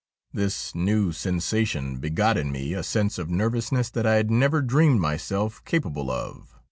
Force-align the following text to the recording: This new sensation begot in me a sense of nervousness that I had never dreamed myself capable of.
This 0.33 0.73
new 0.73 1.11
sensation 1.11 1.97
begot 1.97 2.35
in 2.35 2.51
me 2.51 2.73
a 2.73 2.81
sense 2.81 3.19
of 3.19 3.29
nervousness 3.29 3.91
that 3.91 4.07
I 4.07 4.15
had 4.15 4.31
never 4.31 4.63
dreamed 4.63 4.99
myself 4.99 5.63
capable 5.63 6.09
of. 6.09 6.55